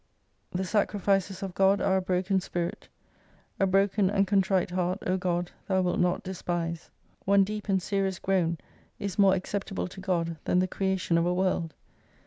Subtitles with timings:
[0.49, 2.87] The sacri fices of God are a broken spirit;
[3.59, 6.89] a broken and contrite hearty O God, Thou wilt not despise.
[7.25, 8.57] One deep and serious groan
[8.97, 11.75] is more acceptable to God than the creation of a world.